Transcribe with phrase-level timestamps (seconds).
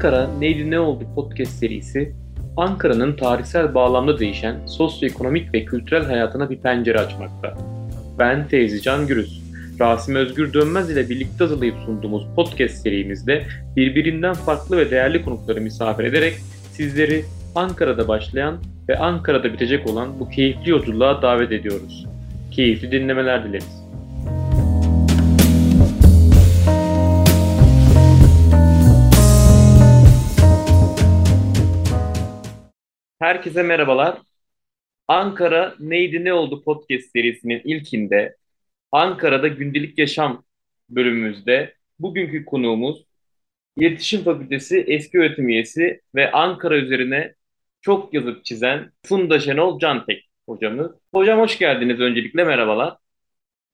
[0.00, 2.12] Ankara Neydi Ne Oldu podcast serisi,
[2.56, 7.58] Ankara'nın tarihsel bağlamda değişen sosyoekonomik ve kültürel hayatına bir pencere açmakta.
[8.18, 9.42] Ben Teyzi Can Gürüz.
[9.80, 16.04] Rasim Özgür Dönmez ile birlikte hazırlayıp sunduğumuz podcast serimizde birbirinden farklı ve değerli konukları misafir
[16.04, 16.34] ederek
[16.72, 18.56] sizleri Ankara'da başlayan
[18.88, 22.06] ve Ankara'da bitecek olan bu keyifli yolculuğa davet ediyoruz.
[22.50, 23.89] Keyifli dinlemeler dileriz.
[33.20, 34.18] Herkese merhabalar.
[35.08, 38.36] Ankara Neydi Ne Oldu podcast serisinin ilkinde
[38.92, 40.44] Ankara'da gündelik yaşam
[40.88, 43.04] bölümümüzde bugünkü konuğumuz
[43.76, 47.34] İletişim Fakültesi eski öğretim üyesi ve Ankara üzerine
[47.80, 50.90] çok yazıp çizen Funda Şenol Cantek hocamız.
[51.14, 52.96] Hocam hoş geldiniz öncelikle merhabalar.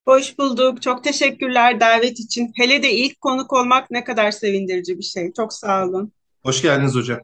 [0.04, 0.82] Hoş bulduk.
[0.82, 2.52] Çok teşekkürler davet için.
[2.56, 5.32] Hele de ilk konuk olmak ne kadar sevindirici bir şey.
[5.32, 6.12] Çok sağ olun.
[6.42, 7.20] Hoş geldiniz hocam.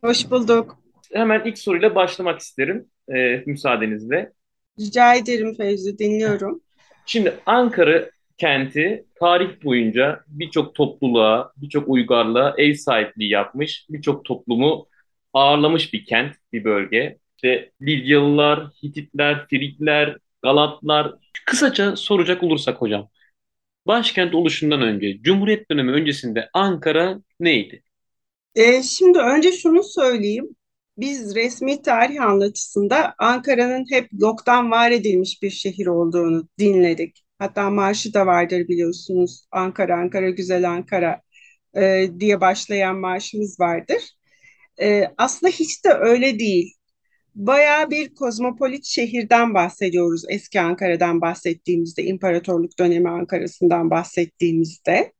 [0.00, 4.32] Hoş bulduk hemen ilk soruyla başlamak isterim e, müsaadenizle.
[4.80, 6.60] Rica ederim Fevzi, dinliyorum.
[7.06, 14.86] Şimdi Ankara kenti tarih boyunca birçok topluluğa, birçok uygarlığa ev sahipliği yapmış, birçok toplumu
[15.32, 17.18] ağırlamış bir kent, bir bölge.
[17.36, 21.14] İşte Lidyalılar, Hititler, Frikler, Galatlar.
[21.46, 23.08] Kısaca soracak olursak hocam,
[23.86, 27.82] başkent oluşundan önce, Cumhuriyet dönemi öncesinde Ankara neydi?
[28.54, 30.56] E, şimdi önce şunu söyleyeyim
[30.98, 37.24] biz resmi tarih anlatısında Ankara'nın hep yoktan var edilmiş bir şehir olduğunu dinledik.
[37.38, 39.46] Hatta marşı da vardır biliyorsunuz.
[39.52, 41.22] Ankara, Ankara, güzel Ankara
[41.76, 44.02] e, diye başlayan marşımız vardır.
[44.80, 46.74] E, aslında hiç de öyle değil.
[47.34, 55.12] Bayağı bir kozmopolit şehirden bahsediyoruz eski Ankara'dan bahsettiğimizde, İmparatorluk dönemi Ankara'sından bahsettiğimizde.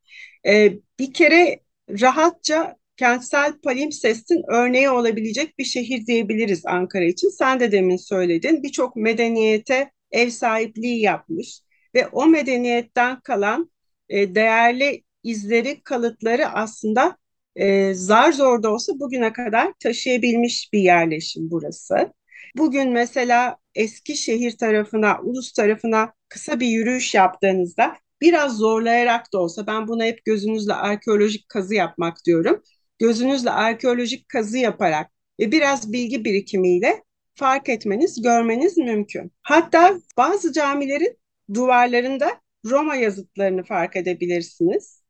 [0.47, 1.59] E, bir kere
[1.89, 7.29] rahatça kentsel palimpsestin örneği olabilecek bir şehir diyebiliriz Ankara için.
[7.29, 8.63] Sen de demin söyledin.
[8.63, 11.61] Birçok medeniyete ev sahipliği yapmış
[11.95, 13.71] ve o medeniyetten kalan
[14.09, 17.17] e, değerli izleri, kalıtları aslında
[17.55, 22.13] e, zar zor da olsa bugüne kadar taşıyabilmiş bir yerleşim burası.
[22.57, 29.67] Bugün mesela eski şehir tarafına, ulus tarafına kısa bir yürüyüş yaptığınızda biraz zorlayarak da olsa
[29.67, 32.63] ben buna hep gözünüzle arkeolojik kazı yapmak diyorum
[32.99, 37.03] gözünüzle arkeolojik kazı yaparak ve biraz bilgi birikimiyle
[37.35, 39.31] fark etmeniz, görmeniz mümkün.
[39.41, 41.17] Hatta bazı camilerin
[41.53, 45.03] duvarlarında Roma yazıtlarını fark edebilirsiniz.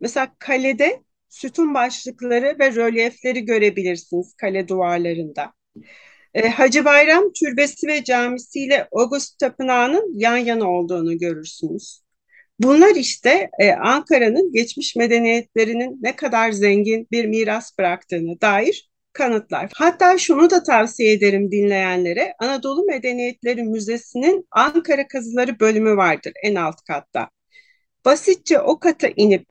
[0.00, 5.52] Mesela kalede sütun başlıkları ve rölyefleri görebilirsiniz kale duvarlarında.
[6.34, 12.05] E, Hacı Bayram Türbesi ve camisi ile August Tapınağı'nın yan yana olduğunu görürsünüz.
[12.58, 19.70] Bunlar işte e, Ankara'nın geçmiş medeniyetlerinin ne kadar zengin bir miras bıraktığını dair kanıtlar.
[19.74, 22.34] Hatta şunu da tavsiye ederim dinleyenlere.
[22.38, 27.30] Anadolu Medeniyetleri Müzesi'nin Ankara Kazıları bölümü vardır en alt katta.
[28.04, 29.46] Basitçe o kata inip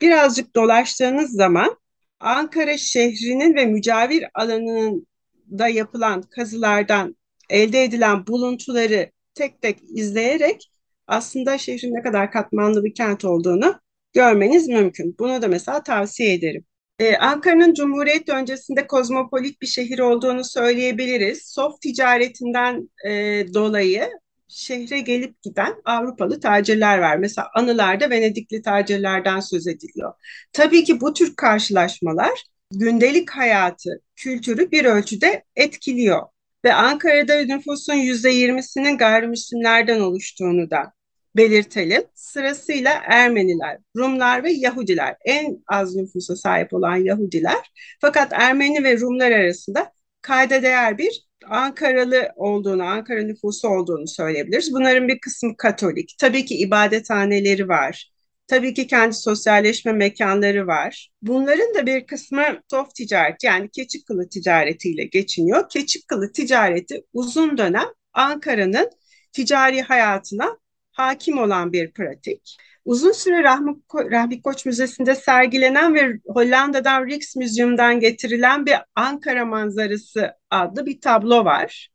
[0.00, 1.78] birazcık dolaştığınız zaman
[2.20, 5.06] Ankara şehrinin ve mücavir alanının
[5.50, 7.16] da yapılan kazılardan
[7.50, 10.70] elde edilen buluntuları tek tek izleyerek
[11.06, 13.80] aslında şehrin ne kadar katmanlı bir kent olduğunu
[14.12, 15.16] görmeniz mümkün.
[15.18, 16.64] Bunu da mesela tavsiye ederim.
[16.98, 21.42] Ee, Ankara'nın Cumhuriyet öncesinde kozmopolit bir şehir olduğunu söyleyebiliriz.
[21.42, 23.10] Soft ticaretinden e,
[23.54, 24.10] dolayı
[24.48, 27.16] şehre gelip giden Avrupalı tacirler var.
[27.16, 30.12] Mesela anılarda Venedikli tacirlerden söz ediliyor.
[30.52, 36.22] Tabii ki bu tür karşılaşmalar gündelik hayatı, kültürü bir ölçüde etkiliyor.
[36.64, 40.92] Ve Ankara'da nüfusun %20'sinin gayrimüslimlerden oluştuğunu da
[41.36, 42.02] belirtelim.
[42.14, 47.70] Sırasıyla Ermeniler, Rumlar ve Yahudiler en az nüfusa sahip olan Yahudiler.
[48.00, 49.92] Fakat Ermeni ve Rumlar arasında
[50.22, 54.72] kayda değer bir Ankaralı olduğunu, Ankara nüfusu olduğunu söyleyebiliriz.
[54.72, 56.14] Bunların bir kısmı Katolik.
[56.18, 58.12] Tabii ki ibadethaneleri var.
[58.46, 61.10] Tabii ki kendi sosyalleşme mekanları var.
[61.22, 65.68] Bunların da bir kısmı soft ticaret yani keçi kılı ticaretiyle geçiniyor.
[65.68, 68.90] Keçi kılı ticareti uzun dönem Ankara'nın
[69.32, 70.58] ticari hayatına
[70.96, 72.56] hakim olan bir pratik.
[72.84, 80.32] Uzun süre Rahmi, Ko Rahmi Koç Müzesi'nde sergilenen ve Hollanda'dan Rijksmuseum'dan getirilen bir Ankara manzarası
[80.50, 81.88] adlı bir tablo var.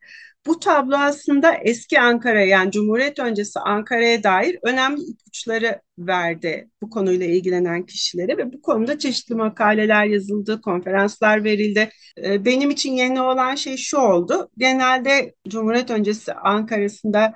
[0.45, 7.25] Bu tablo aslında eski Ankara yani Cumhuriyet öncesi Ankara'ya dair önemli ipuçları verdi bu konuyla
[7.25, 11.89] ilgilenen kişilere ve bu konuda çeşitli makaleler yazıldı, konferanslar verildi.
[12.23, 14.49] Ee, benim için yeni olan şey şu oldu.
[14.57, 17.33] Genelde Cumhuriyet öncesi Ankara'sında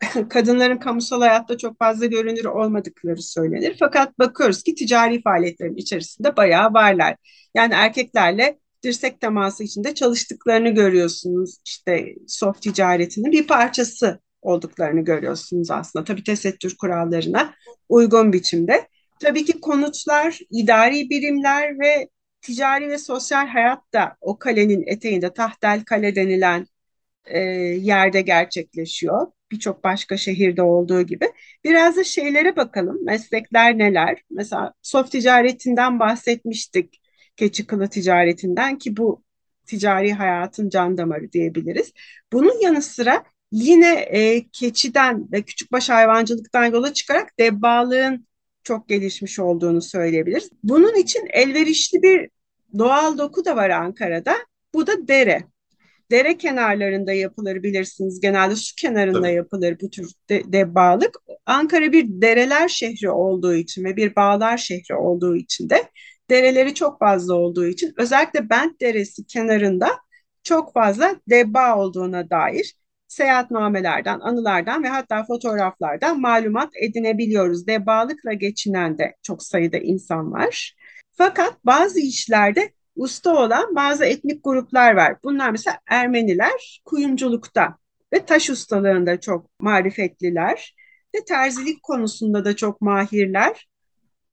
[0.28, 3.76] kadınların kamusal hayatta çok fazla görünür olmadıkları söylenir.
[3.78, 7.16] Fakat bakıyoruz ki ticari faaliyetlerin içerisinde bayağı varlar.
[7.54, 11.56] Yani erkeklerle dirsek teması içinde çalıştıklarını görüyorsunuz.
[11.64, 16.04] İşte soft ticaretinin bir parçası olduklarını görüyorsunuz aslında.
[16.04, 17.54] Tabii tesettür kurallarına
[17.88, 18.88] uygun biçimde.
[19.20, 22.08] Tabii ki konutlar, idari birimler ve
[22.42, 26.66] ticari ve sosyal hayat da o kalenin eteğinde Tahtel Kale denilen
[27.24, 29.26] e, yerde gerçekleşiyor.
[29.50, 31.32] Birçok başka şehirde olduğu gibi.
[31.64, 33.04] Biraz da şeylere bakalım.
[33.04, 34.22] Meslekler neler?
[34.30, 37.00] Mesela soft ticaretinden bahsetmiştik.
[37.36, 39.24] Keçi kılı ticaretinden ki bu
[39.66, 41.92] ticari hayatın can damarı diyebiliriz.
[42.32, 48.26] Bunun yanı sıra yine e, keçiden ve küçükbaş hayvancılıktan yola çıkarak debbalığın
[48.64, 50.50] çok gelişmiş olduğunu söyleyebiliriz.
[50.62, 52.30] Bunun için elverişli bir
[52.78, 54.36] doğal doku da var Ankara'da.
[54.74, 55.44] Bu da dere.
[56.10, 58.20] Dere kenarlarında yapılır bilirsiniz.
[58.20, 59.34] Genelde su kenarında Tabii.
[59.34, 61.16] yapılır bu tür de, debbalık.
[61.46, 65.84] Ankara bir dereler şehri olduğu için ve bir bağlar şehri olduğu için de
[66.30, 69.88] dereleri çok fazla olduğu için özellikle Bent Deresi kenarında
[70.42, 72.74] çok fazla debba olduğuna dair
[73.08, 77.66] seyahatnamelerden, anılardan ve hatta fotoğraflardan malumat edinebiliyoruz.
[77.66, 80.74] Debbalıkla geçinen de çok sayıda insan var.
[81.12, 85.16] Fakat bazı işlerde usta olan bazı etnik gruplar var.
[85.24, 87.76] Bunlar mesela Ermeniler kuyumculukta
[88.12, 90.74] ve taş ustalığında çok marifetliler
[91.14, 93.66] ve terzilik konusunda da çok mahirler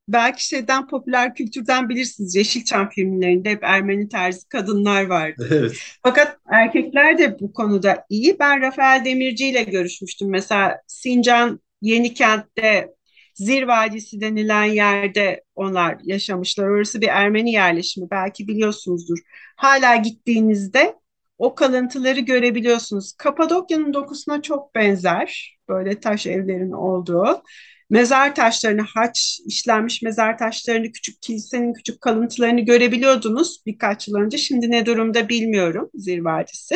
[0.08, 2.34] belki şeyden popüler kültürden bilirsiniz.
[2.34, 5.48] Yeşilçam filmlerinde hep Ermeni tarzı kadınlar vardı.
[5.54, 5.72] Evet.
[6.02, 8.38] Fakat erkekler de bu konuda iyi.
[8.38, 10.30] Ben Rafael Demirci ile görüşmüştüm.
[10.30, 12.88] Mesela Sincan Yenikent'te
[13.34, 16.68] Zir Vadisi denilen yerde onlar yaşamışlar.
[16.68, 18.10] Orası bir Ermeni yerleşimi.
[18.10, 19.18] Belki biliyorsunuzdur.
[19.56, 20.94] Hala gittiğinizde
[21.38, 23.12] o kalıntıları görebiliyorsunuz.
[23.12, 25.58] Kapadokya'nın dokusuna çok benzer.
[25.68, 27.42] Böyle taş evlerin olduğu
[27.90, 34.38] mezar taşlarını, haç işlenmiş mezar taşlarını, küçük kilisenin küçük kalıntılarını görebiliyordunuz birkaç yıl önce.
[34.38, 36.74] Şimdi ne durumda bilmiyorum Zirvadisi.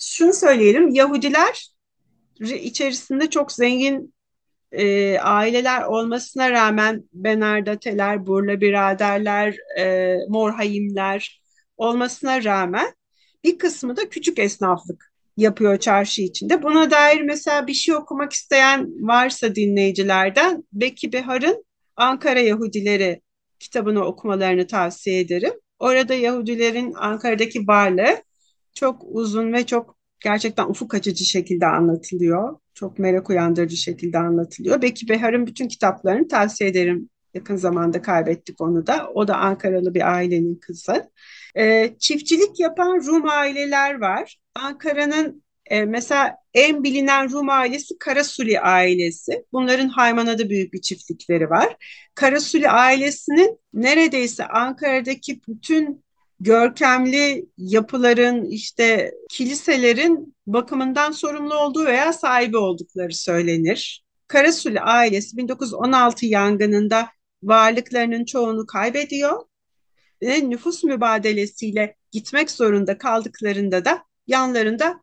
[0.00, 1.70] Şunu söyleyelim, Yahudiler
[2.40, 4.14] içerisinde çok zengin
[4.72, 11.42] e, aileler olmasına rağmen Benardateler, Burla biraderler, e, Morhayimler
[11.76, 12.94] olmasına rağmen
[13.44, 16.62] bir kısmı da küçük esnaflık yapıyor çarşı içinde.
[16.62, 21.64] Buna dair mesela bir şey okumak isteyen varsa dinleyicilerden Beki Behar'ın
[21.96, 23.20] Ankara Yahudileri
[23.58, 25.52] kitabını okumalarını tavsiye ederim.
[25.78, 28.22] Orada Yahudilerin Ankara'daki varlığı
[28.74, 32.58] çok uzun ve çok gerçekten ufuk açıcı şekilde anlatılıyor.
[32.74, 34.82] Çok merak uyandırıcı şekilde anlatılıyor.
[34.82, 37.10] Beki Behar'ın bütün kitaplarını tavsiye ederim.
[37.34, 39.10] Yakın zamanda kaybettik onu da.
[39.14, 41.10] O da Ankaralı bir ailenin kızı.
[41.56, 44.36] E, çiftçilik yapan Rum aileler var.
[44.54, 49.44] Ankara'nın e, mesela en bilinen Rum ailesi Karasuli ailesi.
[49.52, 51.76] Bunların Haymana'da büyük bir çiftlikleri var.
[52.14, 56.04] Karasuli ailesinin neredeyse Ankara'daki bütün
[56.40, 64.04] görkemli yapıların işte kiliselerin bakımından sorumlu olduğu veya sahibi oldukları söylenir.
[64.28, 67.08] Karasuli ailesi 1916 yangınında
[67.42, 69.42] varlıklarının çoğunu kaybediyor
[70.22, 75.00] ve nüfus mübadelesiyle gitmek zorunda kaldıklarında da yanlarında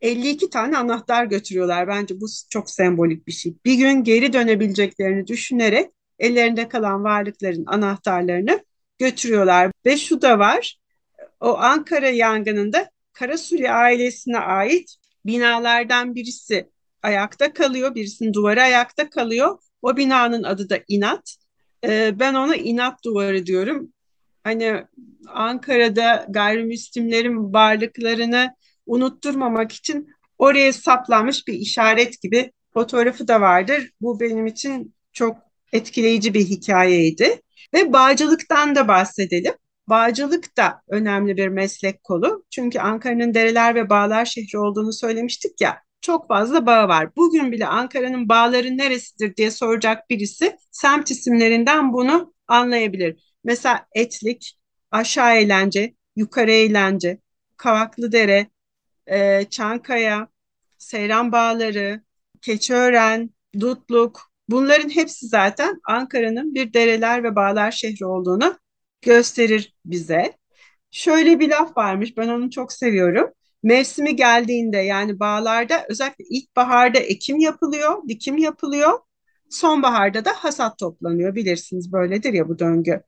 [0.00, 1.88] 52 tane anahtar götürüyorlar.
[1.88, 3.54] Bence bu çok sembolik bir şey.
[3.64, 8.64] Bir gün geri dönebileceklerini düşünerek ellerinde kalan varlıkların anahtarlarını
[8.98, 9.72] götürüyorlar.
[9.86, 10.79] Ve şu da var,
[11.40, 16.70] o Ankara yangınında Karasuli ailesine ait binalardan birisi
[17.02, 19.58] ayakta kalıyor, birisinin duvarı ayakta kalıyor.
[19.82, 21.36] O binanın adı da İnat.
[21.84, 23.92] Ee, ben ona İnat duvarı diyorum
[24.44, 24.84] hani
[25.28, 28.54] Ankara'da gayrimüslimlerin varlıklarını
[28.86, 33.90] unutturmamak için oraya saplanmış bir işaret gibi fotoğrafı da vardır.
[34.00, 35.36] Bu benim için çok
[35.72, 37.40] etkileyici bir hikayeydi.
[37.74, 39.54] Ve bağcılıktan da bahsedelim.
[39.90, 42.44] Bağcılık da önemli bir meslek kolu.
[42.50, 45.82] Çünkü Ankara'nın dereler ve bağlar şehri olduğunu söylemiştik ya.
[46.00, 47.16] Çok fazla bağ var.
[47.16, 53.34] Bugün bile Ankara'nın bağları neresidir diye soracak birisi semt isimlerinden bunu anlayabilir.
[53.44, 54.58] Mesela Etlik,
[54.90, 57.18] Aşağı Eğlence, Yukarı Eğlence,
[57.56, 58.50] Kavaklıdere,
[59.06, 60.28] e, Çankaya,
[60.78, 62.02] Seyran Bağları,
[62.42, 63.30] Keçiören,
[63.60, 68.58] Dutluk bunların hepsi zaten Ankara'nın bir dereler ve bağlar şehri olduğunu
[69.02, 70.32] gösterir bize.
[70.90, 73.30] Şöyle bir laf varmış ben onu çok seviyorum.
[73.62, 78.98] Mevsimi geldiğinde yani bağlarda özellikle ilkbaharda ekim yapılıyor, dikim yapılıyor.
[79.50, 83.02] Sonbaharda da hasat toplanıyor bilirsiniz böyledir ya bu döngü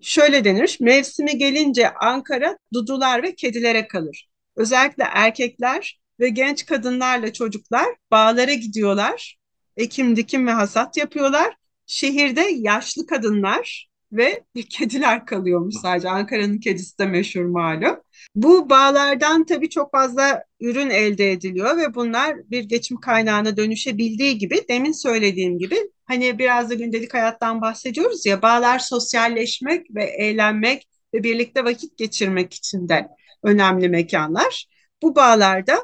[0.00, 4.28] şöyle denir, mevsimi gelince Ankara dudular ve kedilere kalır.
[4.56, 9.36] Özellikle erkekler ve genç kadınlarla çocuklar bağlara gidiyorlar.
[9.76, 11.56] Ekim, dikim ve hasat yapıyorlar.
[11.86, 16.08] Şehirde yaşlı kadınlar ve kediler kalıyormuş sadece.
[16.08, 17.96] Ankara'nın kedisi de meşhur malum.
[18.34, 24.60] Bu bağlardan tabii çok fazla ürün elde ediliyor ve bunlar bir geçim kaynağına dönüşebildiği gibi
[24.68, 31.22] demin söylediğim gibi hani biraz da gündelik hayattan bahsediyoruz ya bağlar sosyalleşmek ve eğlenmek ve
[31.22, 33.08] birlikte vakit geçirmek için de
[33.42, 34.66] önemli mekanlar.
[35.02, 35.78] Bu bağlarda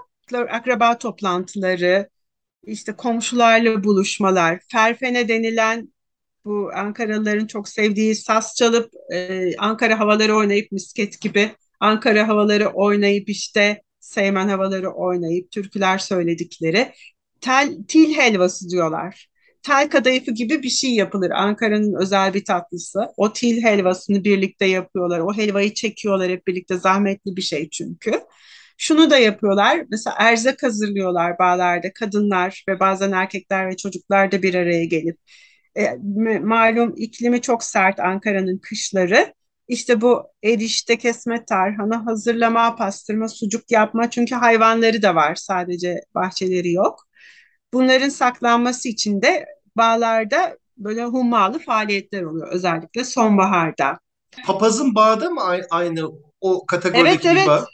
[0.51, 2.09] akraba toplantıları,
[2.67, 5.93] işte komşularla buluşmalar, ferfene denilen
[6.45, 13.29] bu Ankaralıların çok sevdiği saz çalıp e, Ankara havaları oynayıp misket gibi Ankara havaları oynayıp
[13.29, 16.93] işte Seymen havaları oynayıp türküler söyledikleri
[17.41, 19.29] tel, til helvası diyorlar.
[19.63, 21.31] Tel kadayıfı gibi bir şey yapılır.
[21.31, 23.01] Ankara'nın özel bir tatlısı.
[23.17, 25.19] O til helvasını birlikte yapıyorlar.
[25.21, 26.77] O helvayı çekiyorlar hep birlikte.
[26.77, 28.21] Zahmetli bir şey çünkü.
[28.79, 29.85] Şunu da yapıyorlar.
[29.91, 31.93] Mesela erzak hazırlıyorlar bağlarda.
[31.93, 35.19] Kadınlar ve bazen erkekler ve çocuklar da bir araya gelip.
[35.77, 35.97] E,
[36.41, 39.35] malum iklimi çok sert Ankara'nın kışları.
[39.69, 46.73] İşte bu erişte kesme tarhana hazırlama, pastırma, sucuk yapma çünkü hayvanları da var sadece bahçeleri
[46.73, 47.07] yok.
[47.73, 49.47] Bunların saklanması için de
[49.77, 53.99] bağlarda böyle hummalı faaliyetler oluyor özellikle sonbaharda.
[54.47, 56.11] Papazın bağda mı aynı
[56.41, 57.49] o kategorideki evet, evet.
[57.49, 57.67] bağ?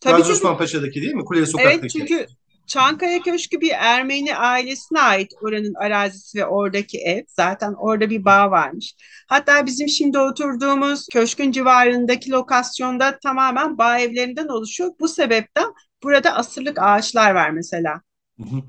[0.00, 1.24] Tabii Gazi Osman Paşa'daki değil mi?
[1.24, 1.78] Kule Sokak'taki.
[1.80, 2.26] Evet çünkü
[2.68, 7.22] Çankaya Köşkü bir Ermeni ailesine ait oranın arazisi ve oradaki ev.
[7.28, 8.94] Zaten orada bir bağ varmış.
[9.28, 14.90] Hatta bizim şimdi oturduğumuz köşkün civarındaki lokasyonda tamamen bağ evlerinden oluşuyor.
[15.00, 15.72] Bu sebepten
[16.02, 18.00] burada asırlık ağaçlar var mesela.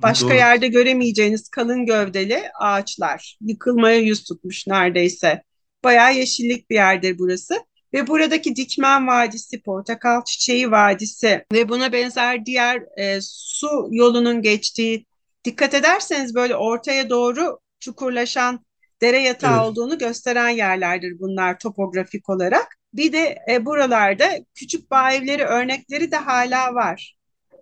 [0.02, 0.36] Başka Doğru.
[0.36, 3.38] yerde göremeyeceğiniz kalın gövdeli ağaçlar.
[3.42, 5.44] Yıkılmaya yüz tutmuş neredeyse.
[5.84, 7.69] Bayağı yeşillik bir yerdir burası.
[7.94, 15.06] Ve buradaki Dikmen Vadisi, Portakal Çiçeği Vadisi ve buna benzer diğer e, su yolunun geçtiği,
[15.44, 18.66] dikkat ederseniz böyle ortaya doğru çukurlaşan
[19.02, 19.66] dere yatağı evet.
[19.66, 22.78] olduğunu gösteren yerlerdir bunlar topografik olarak.
[22.94, 27.16] Bir de e, buralarda küçük bağ evleri örnekleri de hala var.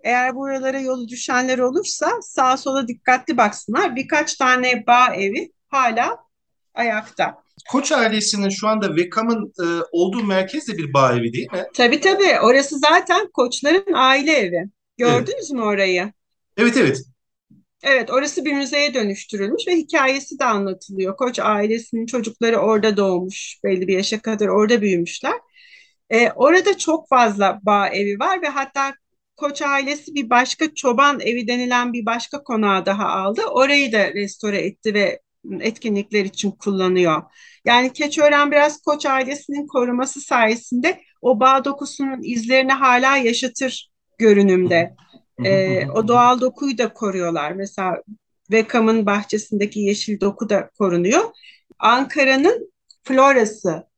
[0.04, 3.96] Eğer buralara yolu düşenler olursa sağa sola dikkatli baksınlar.
[3.96, 6.27] Birkaç tane bağ evi hala
[6.78, 7.42] ayakta.
[7.70, 11.64] Koç ailesinin şu anda Vekam'ın e, olduğu merkez de bir bağ evi değil mi?
[11.74, 12.40] Tabii tabii.
[12.42, 14.64] Orası zaten Koçların aile evi.
[14.98, 15.50] Gördünüz evet.
[15.50, 16.12] mü orayı?
[16.56, 17.02] Evet evet.
[17.82, 21.16] Evet, orası bir müzeye dönüştürülmüş ve hikayesi de anlatılıyor.
[21.16, 25.34] Koç ailesinin çocukları orada doğmuş, belli bir yaşa kadar orada büyümüşler.
[26.10, 28.94] Ee, orada çok fazla bağ evi var ve hatta
[29.36, 33.42] Koç ailesi bir başka çoban evi denilen bir başka konağı daha aldı.
[33.42, 35.20] Orayı da restore etti ve
[35.60, 37.22] etkinlikler için kullanıyor.
[37.64, 44.94] Yani Keçiören biraz Koç ailesinin koruması sayesinde o bağ dokusunun izlerini hala yaşatır görünümde.
[45.44, 47.52] ee, o doğal dokuyu da koruyorlar.
[47.52, 48.02] Mesela
[48.50, 51.24] Bekam'ın bahçesindeki yeşil doku da korunuyor.
[51.78, 53.88] Ankara'nın florası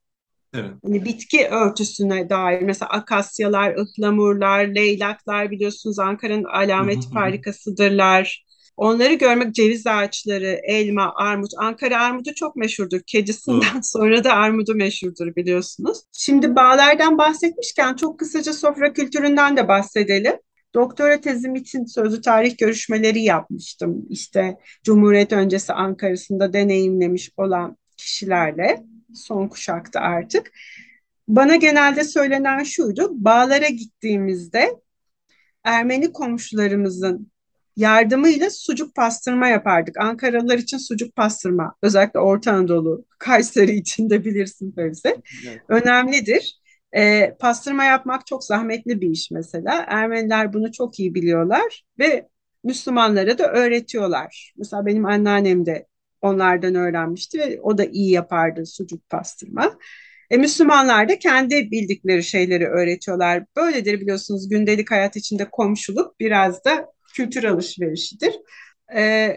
[0.54, 0.70] Evet.
[0.84, 8.44] Hani bitki örtüsüne dair mesela akasyalar, ıhlamurlar, leylaklar biliyorsunuz Ankara'nın alamet farikasıdırlar.
[8.80, 11.50] Onları görmek ceviz ağaçları, elma, armut.
[11.58, 13.00] Ankara armudu çok meşhurdur.
[13.06, 13.82] Kedisinden Hı.
[13.82, 15.98] sonra da armudu meşhurdur biliyorsunuz.
[16.12, 20.32] Şimdi bağlardan bahsetmişken çok kısaca sofra kültüründen de bahsedelim.
[20.74, 24.06] Doktora tezim için sözlü tarih görüşmeleri yapmıştım.
[24.10, 28.84] İşte Cumhuriyet öncesi Ankara'sında deneyimlemiş olan kişilerle
[29.14, 30.52] son kuşakta artık.
[31.28, 33.08] Bana genelde söylenen şuydu.
[33.12, 34.70] Bağlara gittiğimizde
[35.64, 37.29] Ermeni komşularımızın
[37.80, 39.96] yardımıyla sucuk pastırma yapardık.
[39.98, 45.16] Ankaralılar için sucuk pastırma, özellikle Orta Anadolu, Kayseri için de bilirsin Fevzi.
[45.48, 45.60] Evet.
[45.68, 46.60] Önemlidir.
[46.96, 49.84] E, pastırma yapmak çok zahmetli bir iş mesela.
[49.88, 52.28] Ermeniler bunu çok iyi biliyorlar ve
[52.64, 54.52] Müslümanlara da öğretiyorlar.
[54.56, 55.86] Mesela benim anneannem de
[56.22, 59.78] onlardan öğrenmişti ve o da iyi yapardı sucuk pastırma.
[60.30, 63.44] E, Müslümanlar da kendi bildikleri şeyleri öğretiyorlar.
[63.56, 68.34] Böyledir biliyorsunuz gündelik hayat içinde komşuluk biraz da kültür alışverişidir.
[68.96, 69.30] E,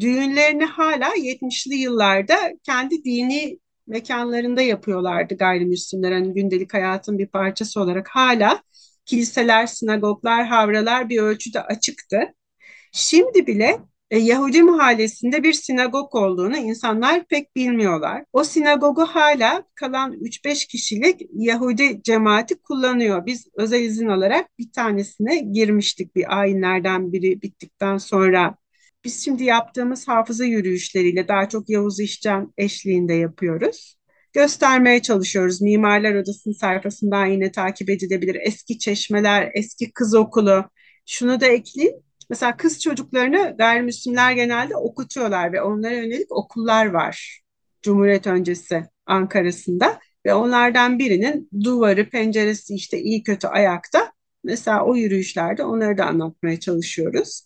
[0.00, 6.12] düğünlerini hala 70'li yıllarda kendi dini mekanlarında yapıyorlardı gayrimüslimler.
[6.12, 8.62] Hani gündelik hayatın bir parçası olarak hala
[9.06, 12.18] kiliseler, sinagoglar, havralar bir ölçüde açıktı.
[12.92, 13.80] Şimdi bile
[14.14, 18.24] e, Yahudi mahallesinde bir sinagog olduğunu insanlar pek bilmiyorlar.
[18.32, 23.26] O sinagogu hala kalan 3-5 kişilik Yahudi cemaati kullanıyor.
[23.26, 28.56] Biz özel izin alarak bir tanesine girmiştik bir ayinlerden biri bittikten sonra.
[29.04, 33.96] Biz şimdi yaptığımız hafıza yürüyüşleriyle daha çok Yavuz İşcan eşliğinde yapıyoruz
[34.32, 35.62] göstermeye çalışıyoruz.
[35.62, 38.36] Mimarlar Odası'nın sayfasından yine takip edilebilir.
[38.46, 40.64] Eski çeşmeler, eski kız okulu,
[41.06, 41.96] Şunu da ekleyeyim.
[42.30, 47.40] Mesela kız çocuklarını gayrimüslimler genelde okutuyorlar ve onlara yönelik okullar var.
[47.82, 54.12] Cumhuriyet öncesi Ankara'sında ve onlardan birinin duvarı, penceresi işte iyi kötü ayakta.
[54.44, 57.42] Mesela o yürüyüşlerde onları da anlatmaya çalışıyoruz.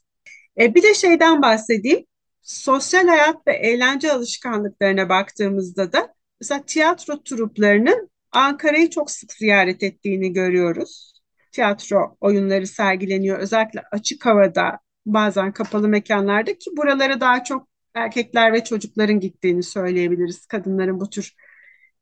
[0.61, 2.05] E, bir de şeyden bahsedeyim.
[2.43, 10.33] Sosyal hayat ve eğlence alışkanlıklarına baktığımızda da mesela tiyatro truplarının Ankara'yı çok sık ziyaret ettiğini
[10.33, 11.18] görüyoruz.
[11.53, 13.39] Tiyatro oyunları sergileniyor.
[13.39, 20.47] Özellikle açık havada, bazen kapalı mekanlarda ki buralara daha çok erkekler ve çocukların gittiğini söyleyebiliriz.
[20.47, 21.35] Kadınların bu tür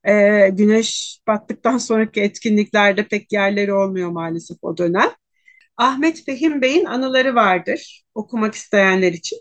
[0.05, 5.11] e, güneş battıktan sonraki etkinliklerde pek yerleri olmuyor maalesef o dönem.
[5.77, 9.39] Ahmet Fehim Bey'in anıları vardır okumak isteyenler için.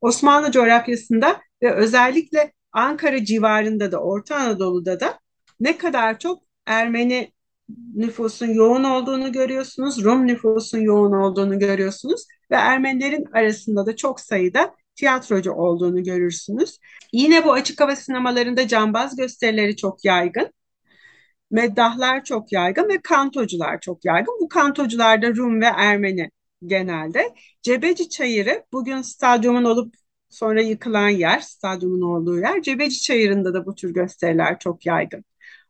[0.00, 5.18] Osmanlı coğrafyasında ve özellikle Ankara civarında da Orta Anadolu'da da
[5.60, 7.32] ne kadar çok Ermeni
[7.94, 14.74] nüfusun yoğun olduğunu görüyorsunuz, Rum nüfusun yoğun olduğunu görüyorsunuz ve Ermenilerin arasında da çok sayıda
[14.94, 16.78] tiyatrocu olduğunu görürsünüz.
[17.12, 20.50] Yine bu açık hava sinemalarında cambaz gösterileri çok yaygın.
[21.50, 24.34] Meddahlar çok yaygın ve kantocular çok yaygın.
[24.40, 26.30] Bu kantocularda Rum ve Ermeni
[26.66, 27.34] genelde.
[27.62, 29.94] Cebeci Çayırı bugün stadyumun olup
[30.28, 32.62] sonra yıkılan yer, stadyumun olduğu yer.
[32.62, 35.24] Cebeci Çayırı'nda da bu tür gösteriler çok yaygın.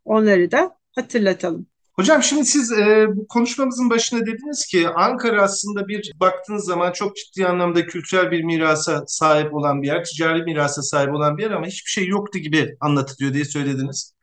[0.04, 1.73] Onları da hatırlatalım.
[1.96, 7.16] Hocam şimdi siz e, bu konuşmamızın başında dediniz ki Ankara aslında bir baktığınız zaman çok
[7.16, 11.50] ciddi anlamda kültürel bir mirasa sahip olan bir yer, ticari mirasa sahip olan bir yer
[11.50, 14.14] ama hiçbir şey yoktu gibi anlatılıyor diye söylediniz.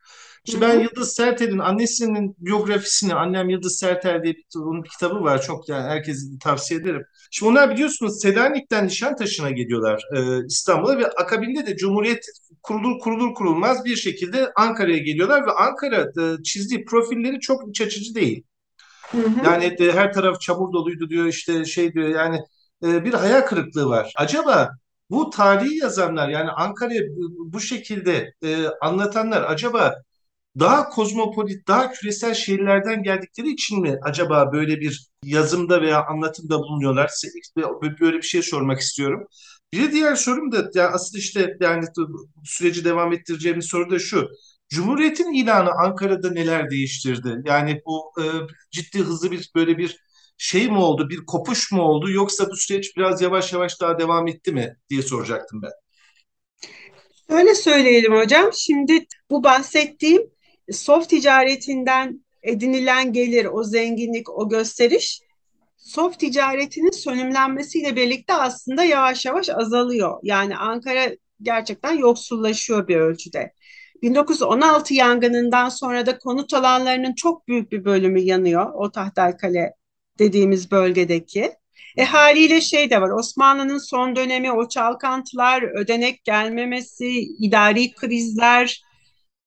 [0.44, 5.42] İşte ben Yıldız Sertel'in annesinin biyografisini, annem Yıldız Sertel diye bir, onun bir kitabı var.
[5.42, 7.02] Çok yani herkese tavsiye ederim.
[7.30, 12.26] Şimdi onlar biliyorsunuz Selanik'ten Nişantaşı'na geliyorlar e, İstanbul'a ve akabinde de Cumhuriyet
[12.62, 18.14] kurulur kurulur kurulmaz bir şekilde Ankara'ya geliyorlar ve Ankara e, çizdiği profilleri çok iç açıcı
[18.14, 18.44] değil.
[19.10, 19.44] Hı hı.
[19.44, 22.40] Yani e, her taraf çamur doluydu diyor işte şey diyor yani
[22.84, 24.12] e, bir hayal kırıklığı var.
[24.16, 24.70] Acaba
[25.10, 29.94] bu tarihi yazanlar yani Ankara'yı bu şekilde e, anlatanlar acaba
[30.58, 37.10] daha kozmopolit, daha küresel şehirlerden geldikleri için mi acaba böyle bir yazımda veya anlatımda bulunuyorlar?
[38.00, 39.26] Böyle bir şey sormak istiyorum.
[39.72, 41.84] Bir diğer sorum da yani asıl işte yani
[42.44, 44.28] süreci devam ettireceğimiz soru da şu.
[44.68, 47.42] Cumhuriyet'in ilanı Ankara'da neler değiştirdi?
[47.44, 48.24] Yani bu e,
[48.70, 49.98] ciddi hızlı bir böyle bir
[50.38, 54.28] şey mi oldu, bir kopuş mu oldu yoksa bu süreç biraz yavaş yavaş daha devam
[54.28, 55.70] etti mi diye soracaktım ben.
[57.28, 58.50] Öyle söyleyelim hocam.
[58.54, 60.22] Şimdi bu bahsettiğim
[60.72, 65.20] soft ticaretinden edinilen gelir, o zenginlik, o gösteriş
[65.82, 70.18] soft ticaretinin sönümlenmesiyle birlikte aslında yavaş yavaş azalıyor.
[70.22, 71.10] Yani Ankara
[71.42, 73.52] gerçekten yoksullaşıyor bir ölçüde.
[74.02, 78.72] 1916 yangınından sonra da konut alanlarının çok büyük bir bölümü yanıyor.
[78.74, 79.74] O Tahtalkale
[80.18, 81.52] dediğimiz bölgedeki.
[81.96, 88.82] E haliyle şey de var Osmanlı'nın son dönemi o çalkantılar, ödenek gelmemesi, idari krizler,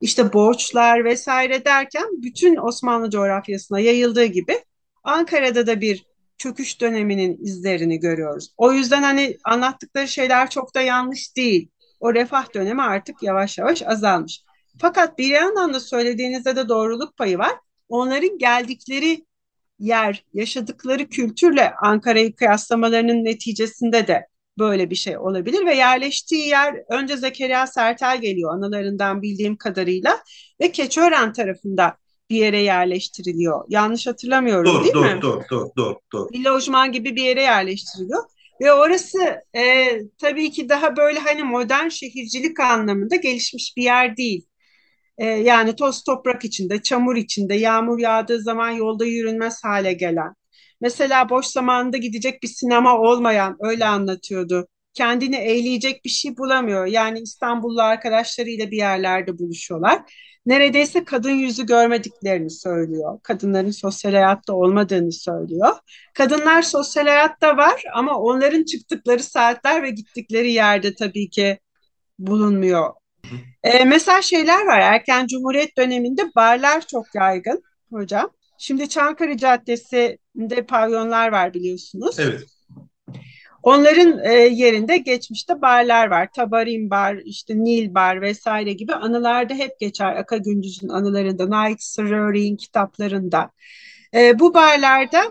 [0.02, 4.60] işte borçlar vesaire derken bütün Osmanlı coğrafyasına yayıldığı gibi
[5.04, 6.06] Ankara'da da bir
[6.38, 8.54] çöküş döneminin izlerini görüyoruz.
[8.58, 11.70] O yüzden hani anlattıkları şeyler çok da yanlış değil.
[12.00, 14.44] O refah dönemi artık yavaş yavaş azalmış.
[14.82, 17.54] Fakat bir yandan da söylediğinizde de doğruluk payı var.
[17.90, 19.26] Onların geldikleri
[19.80, 24.28] yer, yaşadıkları kültürle Ankara'yı kıyaslamalarının neticesinde de
[24.60, 30.20] böyle bir şey olabilir ve yerleştiği yer önce Zekeriya Sertel geliyor anılarından bildiğim kadarıyla
[30.62, 31.98] ve Keçiören tarafında
[32.30, 33.66] bir yere yerleştiriliyor.
[33.70, 35.22] Yanlış hatırlamıyorum doğru, değil doğru, mi?
[35.22, 36.30] Doğru, doğru, doğru, doğru.
[36.30, 38.24] Bir lojman gibi bir yere yerleştiriliyor.
[38.62, 44.48] Ve orası e, tabii ki daha böyle hani modern şehircilik anlamında gelişmiş bir yer değil.
[45.18, 50.34] E, yani toz toprak içinde, çamur içinde, yağmur yağdığı zaman yolda yürünmez hale gelen.
[50.82, 54.68] Mesela boş zamanında gidecek bir sinema olmayan öyle anlatıyordu.
[54.94, 56.86] Kendini eğleyecek bir şey bulamıyor.
[56.86, 60.02] Yani İstanbullu arkadaşlarıyla bir yerlerde buluşuyorlar
[60.46, 63.20] neredeyse kadın yüzü görmediklerini söylüyor.
[63.24, 65.76] Kadınların sosyal hayatta olmadığını söylüyor.
[66.14, 71.60] Kadınlar sosyal hayatta var ama onların çıktıkları saatler ve gittikleri yerde tabii ki
[72.20, 72.94] bulunmuyor.
[73.64, 74.80] Ee, mesela şeyler var.
[74.80, 78.30] Erken Cumhuriyet döneminde barlar çok yaygın hocam.
[78.58, 82.20] Şimdi Çankırı Caddesi'nde pavyonlar var biliyorsunuz.
[82.20, 82.55] Evet.
[83.66, 86.30] Onların e, yerinde geçmişte barlar var.
[86.36, 90.16] Tabarin bar, işte Nil bar vesaire gibi anılarda hep geçer.
[90.16, 93.52] Aka Gündüz'ün anılarında, Night Sirori'nin kitaplarında.
[94.14, 95.24] E, bu barlarda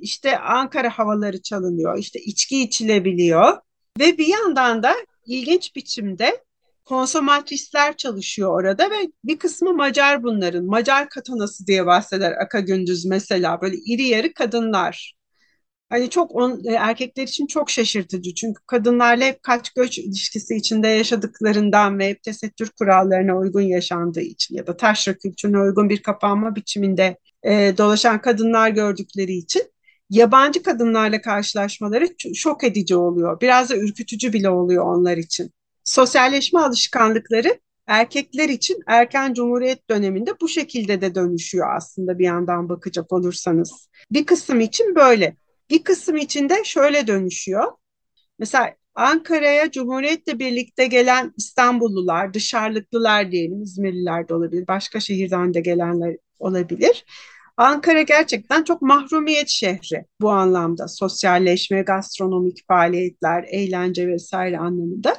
[0.00, 3.56] işte Ankara havaları çalınıyor, işte içki içilebiliyor
[4.00, 4.94] ve bir yandan da
[5.26, 6.44] ilginç biçimde
[6.84, 10.64] konsomatristler çalışıyor orada ve bir kısmı Macar bunların.
[10.64, 15.19] Macar katanası diye bahseder Aka Gündüz mesela böyle iri yarı kadınlar
[15.90, 18.34] Hani çok on, e, erkekler için çok şaşırtıcı.
[18.34, 24.56] Çünkü kadınlarla hep kaç göç ilişkisi içinde yaşadıklarından ve hep tesettür kurallarına uygun yaşandığı için
[24.56, 29.62] ya da taşra kültürüne uygun bir kapanma biçiminde e, dolaşan kadınlar gördükleri için
[30.10, 33.40] yabancı kadınlarla karşılaşmaları şok edici oluyor.
[33.40, 35.50] Biraz da ürkütücü bile oluyor onlar için.
[35.84, 43.12] Sosyalleşme alışkanlıkları erkekler için erken cumhuriyet döneminde bu şekilde de dönüşüyor aslında bir yandan bakacak
[43.12, 43.88] olursanız.
[44.10, 45.36] Bir kısım için böyle.
[45.70, 47.72] Bir kısım için de şöyle dönüşüyor.
[48.38, 56.16] Mesela Ankara'ya Cumhuriyet'le birlikte gelen İstanbullular, dışarılıklılar diyelim, İzmirliler de olabilir, başka şehirden de gelenler
[56.38, 57.04] olabilir.
[57.56, 60.88] Ankara gerçekten çok mahrumiyet şehri bu anlamda.
[60.88, 65.16] Sosyalleşme, gastronomik faaliyetler, eğlence vesaire anlamında.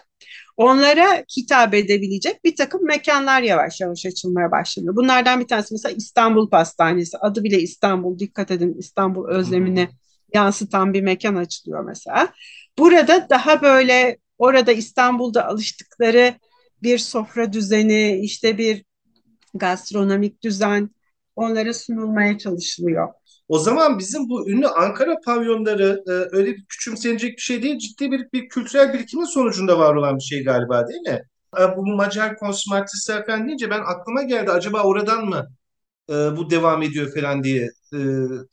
[0.58, 4.92] Onlara hitap edebilecek bir takım mekanlar yavaş yavaş açılmaya başladı.
[4.94, 7.18] Bunlardan bir tanesi mesela İstanbul Pastanesi.
[7.18, 8.20] Adı bile İstanbul.
[8.20, 9.90] Dikkat edin İstanbul özlemini
[10.34, 12.34] yansıtan bir mekan açılıyor mesela.
[12.78, 16.34] Burada daha böyle orada İstanbul'da alıştıkları
[16.84, 18.86] bir sofra düzeni, işte bir
[19.54, 20.89] gastronomik düzen
[21.36, 23.08] onlara sunulmaya çalışılıyor.
[23.48, 28.12] O zaman bizim bu ünlü Ankara pavyonları e, öyle bir küçümsenecek bir şey değil, ciddi
[28.12, 31.22] bir, bir kültürel birikimin sonucunda var olan bir şey galiba değil mi?
[31.60, 35.48] E, bu Macar konsumatrisler falan deyince ben aklıma geldi acaba oradan mı
[36.10, 37.70] e, bu devam ediyor falan diye.
[37.94, 37.98] E,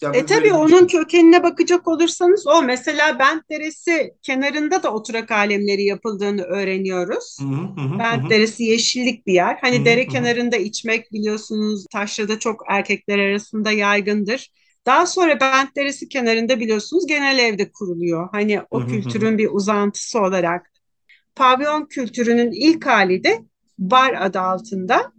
[0.03, 1.01] yani e tabii onun şey.
[1.01, 7.39] kökenine bakacak olursanız o mesela Bent Deresi kenarında da oturak alemleri yapıldığını öğreniyoruz.
[7.41, 7.45] Hı
[7.81, 8.31] hı, Bent hı.
[8.31, 9.59] Deresi yeşillik bir yer.
[9.61, 10.09] Hani hı, dere hı.
[10.09, 14.51] kenarında içmek biliyorsunuz taşrada çok erkekler arasında yaygındır.
[14.87, 18.29] Daha sonra Bent Deresi kenarında biliyorsunuz genel evde kuruluyor.
[18.33, 20.71] Hani o kültürün bir uzantısı olarak.
[21.35, 23.43] Pavyon kültürünün ilk hali de
[23.79, 25.13] bar adı altında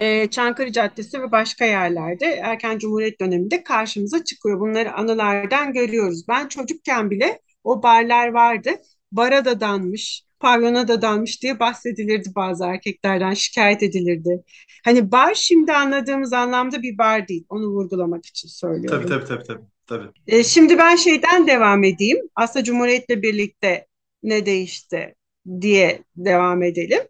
[0.00, 4.60] e, Çankırı Caddesi ve başka yerlerde erken Cumhuriyet döneminde karşımıza çıkıyor.
[4.60, 6.28] Bunları anılardan görüyoruz.
[6.28, 8.70] Ben çocukken bile o barlar vardı.
[9.12, 14.42] Bara da danmış, pavyona da danmış diye bahsedilirdi bazı erkeklerden, şikayet edilirdi.
[14.84, 17.44] Hani bar şimdi anladığımız anlamda bir bar değil.
[17.48, 19.08] Onu vurgulamak için söylüyorum.
[19.08, 19.44] Tabii tabii tabii.
[19.86, 20.06] tabii.
[20.26, 20.44] tabii.
[20.44, 22.18] Şimdi ben şeyden devam edeyim.
[22.34, 23.86] Aslında Cumhuriyet'le birlikte
[24.22, 25.14] ne değişti
[25.60, 27.00] diye devam edelim.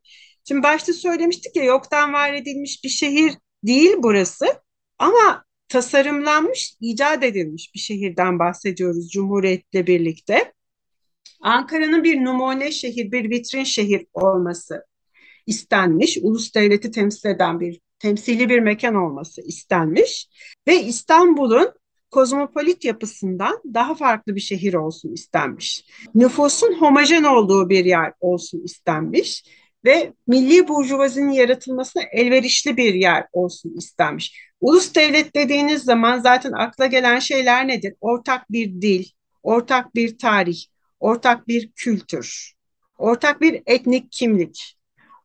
[0.50, 3.32] Şimdi başta söylemiştik ya yoktan var edilmiş bir şehir
[3.64, 4.46] değil burası
[4.98, 10.52] ama tasarımlanmış, icat edilmiş bir şehirden bahsediyoruz Cumhuriyet'le birlikte.
[11.40, 14.84] Ankara'nın bir numune şehir, bir vitrin şehir olması
[15.46, 16.18] istenmiş.
[16.22, 20.28] Ulus devleti temsil eden bir, temsili bir mekan olması istenmiş.
[20.68, 21.72] Ve İstanbul'un
[22.10, 25.84] kozmopolit yapısından daha farklı bir şehir olsun istenmiş.
[26.14, 29.44] Nüfusun homojen olduğu bir yer olsun istenmiş
[29.84, 34.50] ve milli burjuvazinin yaratılmasına elverişli bir yer olsun istenmiş.
[34.60, 37.94] Ulus devlet dediğiniz zaman zaten akla gelen şeyler nedir?
[38.00, 39.04] Ortak bir dil,
[39.42, 40.58] ortak bir tarih,
[41.00, 42.52] ortak bir kültür,
[42.98, 44.76] ortak bir etnik kimlik.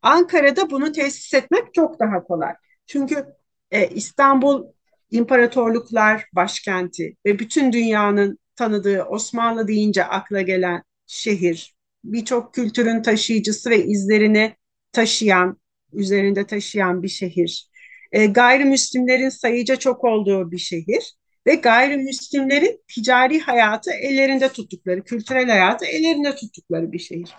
[0.02, 2.54] Ankara'da bunu tesis etmek çok daha kolay.
[2.88, 3.26] Çünkü
[3.72, 4.66] e, İstanbul
[5.12, 11.75] imparatorluklar başkenti ve bütün dünyanın tanıdığı Osmanlı deyince akla gelen şehir,
[12.06, 14.56] birçok kültürün taşıyıcısı ve izlerini
[14.92, 15.60] taşıyan,
[15.94, 17.70] üzerinde taşıyan bir şehir.
[18.12, 21.14] E, gayrimüslimlerin sayıca çok olduğu bir şehir
[21.48, 27.36] ve gayrimüslimlerin ticari hayatı ellerinde tuttukları, kültürel hayatı ellerinde tuttukları bir şehir.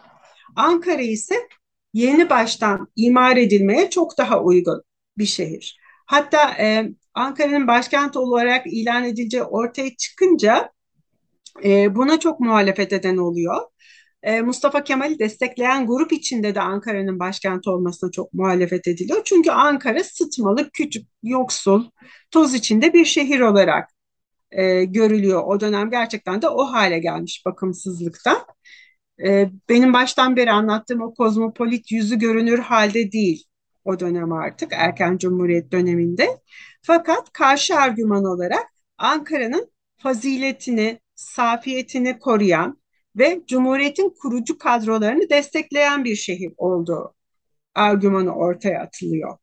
[0.56, 1.34] Ankara ise
[1.92, 4.82] yeni baştan imar edilmeye çok daha uygun
[5.18, 5.78] bir şehir.
[6.06, 10.72] Hatta e, Ankara'nın başkent olarak ilan edileceği ortaya çıkınca
[11.64, 13.62] e, buna çok muhalefet eden oluyor.
[14.26, 19.22] E, Mustafa Kemal'i destekleyen grup içinde de Ankara'nın başkent olmasına çok muhalefet ediliyor.
[19.24, 21.84] Çünkü Ankara sıtmalı, küçük, yoksul,
[22.30, 23.90] toz içinde bir şehir olarak
[24.50, 25.42] e, görülüyor.
[25.46, 28.38] O dönem gerçekten de o hale gelmiş bakımsızlıktan.
[29.26, 33.44] E, benim baştan beri anlattığım o kozmopolit yüzü görünür halde değil
[33.84, 36.28] o dönem artık erken cumhuriyet döneminde.
[36.82, 38.66] Fakat karşı argüman olarak
[38.98, 42.78] Ankara'nın faziletini, safiyetini koruyan,
[43.16, 47.14] ve Cumhuriyet'in kurucu kadrolarını destekleyen bir şehir olduğu
[47.74, 49.38] argümanı ortaya atılıyor.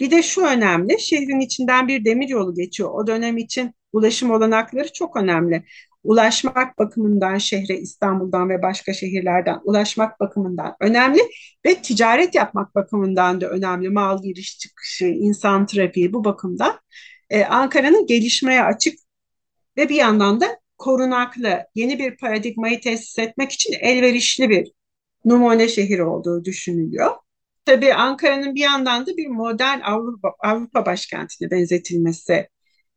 [0.00, 2.90] Bir de şu önemli, şehrin içinden bir demir yolu geçiyor.
[2.92, 5.64] O dönem için ulaşım olanakları çok önemli.
[6.04, 11.20] Ulaşmak bakımından şehre İstanbul'dan ve başka şehirlerden ulaşmak bakımından önemli
[11.66, 13.90] ve ticaret yapmak bakımından da önemli.
[13.90, 16.80] Mal giriş çıkışı, insan trafiği bu bakımdan
[17.30, 18.98] ee, Ankara'nın gelişmeye açık
[19.76, 24.72] ve bir yandan da korunaklı yeni bir paradigmayı tesis etmek için elverişli bir
[25.24, 27.10] numune şehir olduğu düşünülüyor.
[27.64, 32.48] Tabii Ankara'nın bir yandan da bir modern Avrupa, Avrupa başkentine benzetilmesi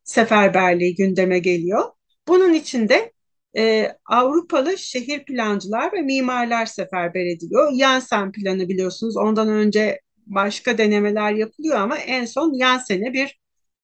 [0.04, 1.84] seferberliği gündeme geliyor.
[2.28, 3.14] Bunun için de
[3.58, 7.74] e, Avrupalı şehir plancılar ve mimarlar seferber ediliyor.
[7.80, 9.18] Janssen planı biliyorsunuz.
[9.18, 13.40] Ondan önce başka denemeler yapılıyor ama en son Janssen'e bir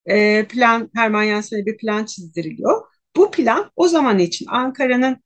[0.06, 2.91] e, plan, Hermann Janssen'e bir plan çizdiriliyor.
[3.16, 5.18] Bu plan o zaman için Ankara'nın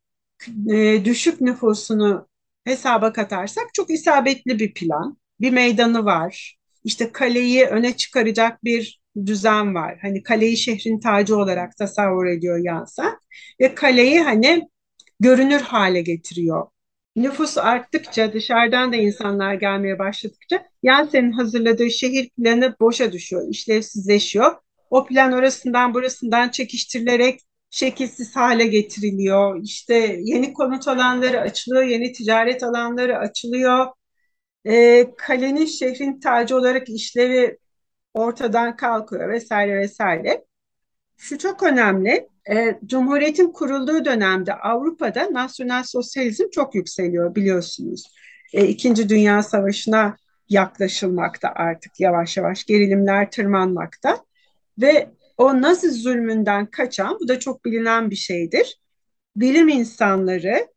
[0.69, 2.27] e, düşük nüfusunu
[2.63, 5.17] hesaba katarsak çok isabetli bir plan.
[5.41, 6.57] Bir meydanı var.
[6.83, 9.97] İşte kaleyi öne çıkaracak bir düzen var.
[10.01, 13.17] Hani kaleyi şehrin tacı olarak tasavvur ediyor Yansen.
[13.61, 14.69] Ve kaleyi hani
[15.19, 16.67] görünür hale getiriyor.
[17.15, 24.55] Nüfus arttıkça, dışarıdan da insanlar gelmeye başladıkça Yansen'in hazırladığı şehir planı boşa düşüyor, işlevsizleşiyor.
[24.89, 27.39] O plan orasından burasından çekiştirilerek
[27.75, 29.63] şekilsiz hale getiriliyor.
[29.63, 33.87] İşte yeni konut alanları açılıyor, yeni ticaret alanları açılıyor.
[34.65, 37.57] E, kalenin şehrin tacı olarak işlevi
[38.13, 40.45] ortadan kalkıyor vesaire vesaire.
[41.17, 42.29] Şu çok önemli.
[42.49, 48.03] E, Cumhuriyetin kurulduğu dönemde Avrupa'da nasyonel sosyalizm çok yükseliyor biliyorsunuz.
[48.53, 50.17] E, İkinci Dünya Savaşı'na
[50.49, 54.25] yaklaşılmakta artık yavaş yavaş gerilimler tırmanmakta
[54.81, 58.79] ve o Nazi zulmünden kaçan, bu da çok bilinen bir şeydir.
[59.35, 60.67] Bilim insanları,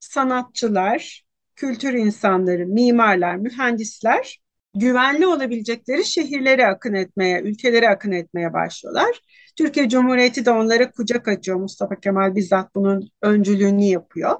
[0.00, 1.24] sanatçılar,
[1.56, 4.40] kültür insanları, mimarlar, mühendisler
[4.74, 9.20] güvenli olabilecekleri şehirlere akın etmeye, ülkelere akın etmeye başlıyorlar.
[9.56, 11.58] Türkiye Cumhuriyeti de onlara kucak açıyor.
[11.58, 14.38] Mustafa Kemal bizzat bunun öncülüğünü yapıyor.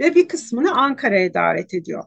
[0.00, 2.04] Ve bir kısmını Ankara'ya davet ediyor.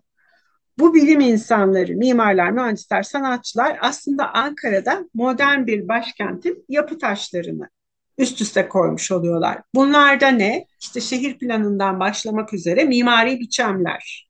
[0.79, 7.69] Bu bilim insanları, mimarlar, mühendisler, sanatçılar aslında Ankara'da modern bir başkentin yapı taşlarını
[8.17, 9.61] üst üste koymuş oluyorlar.
[9.75, 10.65] Bunlar da ne?
[10.81, 14.29] İşte şehir planından başlamak üzere mimari biçemler.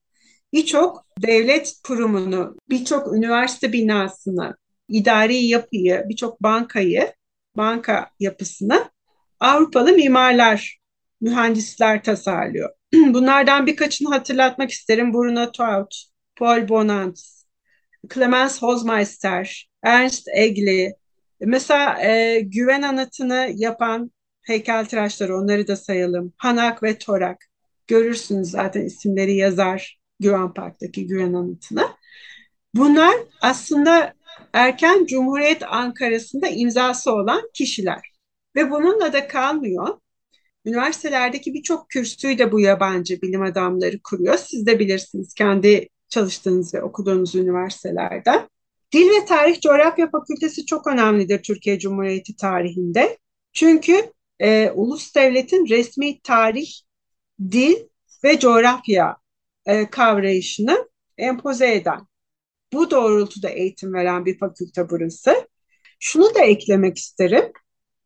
[0.53, 4.57] Birçok devlet kurumunu, birçok üniversite binasını,
[4.89, 7.13] idari yapıyı, birçok bankayı,
[7.57, 8.85] banka yapısını
[9.39, 10.79] Avrupalı mimarlar,
[11.21, 12.69] mühendisler tasarlıyor.
[12.93, 15.13] Bunlardan birkaçını hatırlatmak isterim.
[15.13, 16.03] Bruno Taut,
[16.35, 17.43] Paul Bonans,
[18.13, 20.95] Clemens Hozmeister, Ernst Egli.
[21.39, 26.33] Mesela e, güven anıtını yapan heykeltıraşlar onları da sayalım.
[26.37, 27.45] Hanak ve Torak.
[27.87, 31.97] Görürsünüz zaten isimleri yazar Güven Park'taki güven anıtına.
[32.75, 34.13] Bunlar aslında
[34.53, 38.01] erken Cumhuriyet Ankara'sında imzası olan kişiler.
[38.55, 39.97] Ve bununla da kalmıyor.
[40.65, 44.37] Üniversitelerdeki birçok kürsüyü de bu yabancı bilim adamları kuruyor.
[44.37, 48.47] Siz de bilirsiniz kendi çalıştığınız ve okuduğunuz üniversitelerde.
[48.91, 53.17] Dil ve Tarih Coğrafya Fakültesi çok önemlidir Türkiye Cumhuriyeti tarihinde.
[53.53, 56.71] Çünkü e, ulus devletin resmi tarih,
[57.51, 57.75] dil
[58.23, 59.17] ve coğrafya
[59.65, 62.07] e, kavrayışını empoze eden,
[62.73, 65.47] bu doğrultuda eğitim veren bir fakülte burası.
[65.99, 67.51] Şunu da eklemek isterim.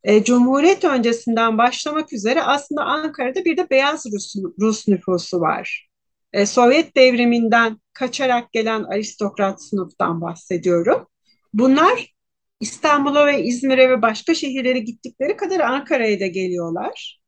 [0.04, 5.87] E, Cumhuriyet öncesinden başlamak üzere aslında Ankara'da bir de beyaz Rus, Rus nüfusu var.
[6.32, 11.06] E, Sovyet devriminden kaçarak gelen aristokrat sınıftan bahsediyorum.
[11.54, 12.14] Bunlar
[12.60, 17.20] İstanbul'a ve İzmir'e ve başka şehirlere gittikleri kadar Ankara'ya da geliyorlar.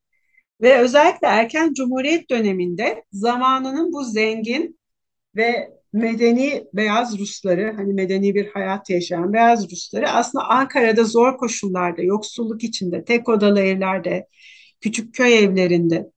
[0.61, 4.81] Ve özellikle erken Cumhuriyet döneminde zamanının bu zengin
[5.37, 12.03] ve medeni beyaz Rusları, hani medeni bir hayat yaşayan beyaz Rusları aslında Ankara'da zor koşullarda,
[12.03, 14.27] yoksulluk içinde, tek odalı evlerde,
[14.81, 16.11] küçük köy evlerinde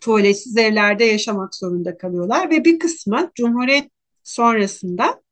[0.00, 3.90] tuvaletsiz evlerde yaşamak zorunda kalıyorlar ve bir kısmı Cumhuriyet
[4.24, 5.22] sonrasında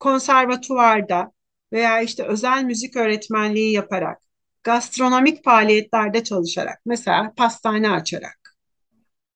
[0.00, 1.32] konservatuvarda
[1.72, 4.18] veya işte özel müzik öğretmenliği yaparak,
[4.62, 8.56] gastronomik faaliyetlerde çalışarak, mesela pastane açarak,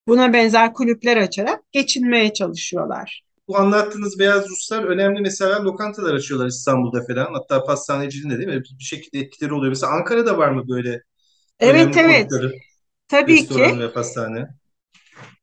[0.07, 3.25] buna benzer kulüpler açarak geçinmeye çalışıyorlar.
[3.49, 7.35] Bu anlattığınız beyaz Ruslar önemli mesela lokantalar açıyorlar İstanbul'da falan.
[7.35, 8.63] Hatta pastaneciliğin de değil mi?
[8.79, 9.69] Bir şekilde etkileri oluyor.
[9.69, 11.03] Mesela Ankara'da var mı böyle
[11.61, 12.31] Evet evet.
[13.09, 13.81] Tabii Restoran ki.
[13.81, 14.49] ve pastane.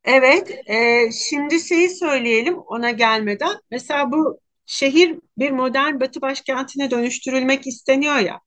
[0.03, 3.55] Evet, e, şimdi şeyi söyleyelim ona gelmeden.
[3.71, 8.39] Mesela bu şehir bir modern batı başkentine dönüştürülmek isteniyor ya.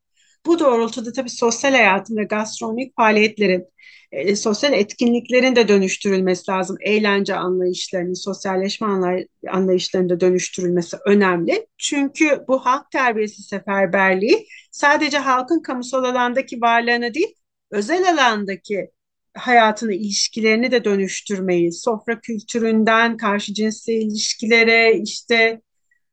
[0.46, 3.66] Bu doğrultuda tabii sosyal hayatın ve gastronomik faaliyetlerin,
[4.12, 6.76] e, sosyal etkinliklerin de dönüştürülmesi lazım.
[6.80, 11.66] Eğlence anlayışlarının, sosyalleşme anlay anlayışlarının da dönüştürülmesi önemli.
[11.78, 17.34] Çünkü bu halk terbiyesi seferberliği sadece halkın kamusal alandaki varlığını değil,
[17.70, 18.90] özel alandaki
[19.34, 25.60] hayatını, ilişkilerini de dönüştürmeyi, sofra kültüründen karşı cinsel ilişkilere, işte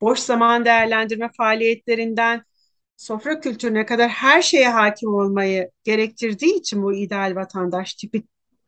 [0.01, 2.43] boş zaman değerlendirme faaliyetlerinden
[2.97, 8.23] sofra kültürüne kadar her şeye hakim olmayı gerektirdiği için bu ideal vatandaş tipi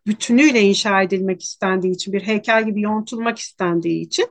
[0.07, 4.27] bütünüyle inşa edilmek istendiği için, bir heykel gibi yontulmak istendiği için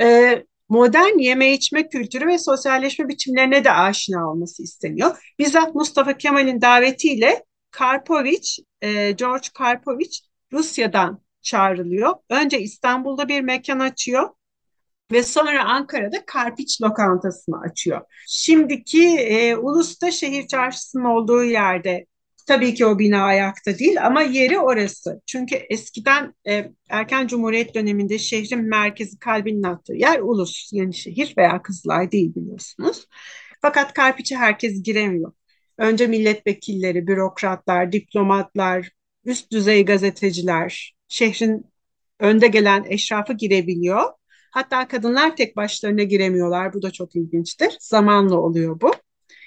[0.00, 5.34] e, modern yeme içme kültürü ve sosyalleşme biçimlerine de aşina olması isteniyor.
[5.38, 10.18] Bizzat Mustafa Kemal'in davetiyle Karpovic, e, George Karpovic
[10.52, 12.14] Rusya'dan çağrılıyor.
[12.30, 14.30] Önce İstanbul'da bir mekan açıyor
[15.12, 18.00] ve sonra Ankara'da Karpiç lokantasını açıyor.
[18.28, 22.06] Şimdiki e, Ulus'ta şehir çarşısının olduğu yerde
[22.46, 25.20] tabii ki o bina ayakta değil ama yeri orası.
[25.26, 32.12] Çünkü eskiden e, erken Cumhuriyet döneminde şehrin merkezi kalbinin attığı yer Ulus, Yenişehir veya Kızılay
[32.12, 33.06] değil biliyorsunuz.
[33.62, 35.32] Fakat Karpiç'e herkes giremiyor.
[35.80, 38.90] Önce milletvekilleri, bürokratlar, diplomatlar,
[39.24, 41.66] üst düzey gazeteciler, şehrin
[42.18, 44.02] önde gelen eşrafı girebiliyor.
[44.50, 46.72] Hatta kadınlar tek başlarına giremiyorlar.
[46.72, 47.76] Bu da çok ilginçtir.
[47.80, 48.92] Zamanla oluyor bu.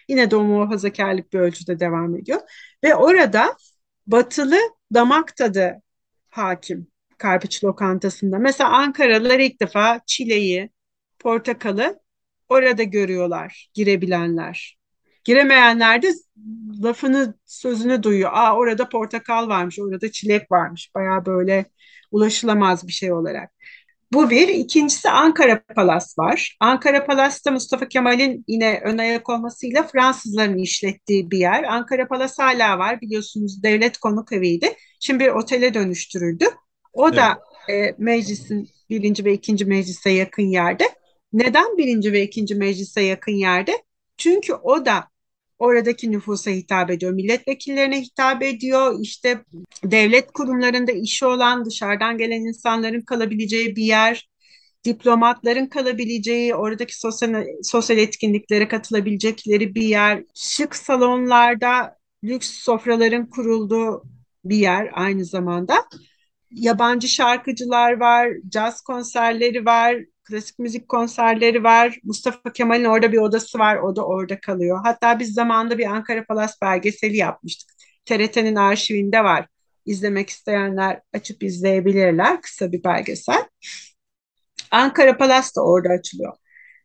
[0.10, 2.42] Yine de o muhafazakarlık bir ölçüde devam ediyor.
[2.84, 3.58] Ve orada
[4.08, 4.58] batılı
[4.94, 5.82] damak tadı
[6.30, 8.40] hakim Karpiç lokantasında.
[8.40, 10.70] Mesela Ankaralılar ilk defa çileyi,
[11.20, 12.00] portakalı
[12.50, 14.83] orada görüyorlar girebilenler.
[15.24, 16.14] Giremeyenler de
[16.84, 18.30] lafını, sözünü duyuyor.
[18.34, 20.92] Aa orada portakal varmış, orada çilek varmış.
[20.96, 21.66] Baya böyle
[22.12, 23.52] ulaşılamaz bir şey olarak.
[24.14, 24.48] Bu bir.
[24.48, 26.58] İkincisi Ankara Palas var.
[26.60, 31.64] Ankara Palas'ta Mustafa Kemal'in yine ön ayak olmasıyla Fransızların işlettiği bir yer.
[31.64, 33.02] Ankara Palas hala var.
[33.02, 34.74] Biliyorsunuz devlet konuk eviydi.
[35.00, 36.46] Şimdi bir otele dönüştürüldü.
[36.94, 37.18] O evet.
[37.18, 37.40] da
[37.74, 40.84] e, meclisin birinci ve ikinci meclise yakın yerde.
[41.34, 43.84] Neden birinci ve ikinci meclise yakın yerde?
[44.18, 45.04] Çünkü o da
[45.64, 49.46] oradaki nüfusa hitap ediyor, milletvekillerine hitap ediyor, işte
[49.84, 54.30] devlet kurumlarında işi olan dışarıdan gelen insanların kalabileceği bir yer,
[54.86, 64.04] diplomatların kalabileceği, oradaki sosyal, sosyal etkinliklere katılabilecekleri bir yer, şık salonlarda lüks sofraların kurulduğu
[64.46, 65.86] bir yer aynı zamanda.
[66.52, 72.00] Yabancı şarkıcılar var, caz konserleri var, klasik müzik konserleri var.
[72.04, 73.78] Mustafa Kemal'in orada bir odası var.
[73.78, 74.80] O da orada kalıyor.
[74.84, 77.70] Hatta biz zamanında bir Ankara Palas belgeseli yapmıştık.
[78.06, 79.48] TRT'nin arşivinde var.
[79.86, 82.42] İzlemek isteyenler açıp izleyebilirler.
[82.42, 83.44] Kısa bir belgesel.
[84.72, 86.34] Ankara Palas da orada açılıyor.